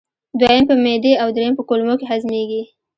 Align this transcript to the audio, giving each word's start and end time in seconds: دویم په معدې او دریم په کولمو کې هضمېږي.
دویم 0.39 0.63
په 0.69 0.75
معدې 0.83 1.13
او 1.21 1.27
دریم 1.35 1.53
په 1.57 1.63
کولمو 1.69 1.93
کې 1.99 2.05
هضمېږي. 2.11 2.61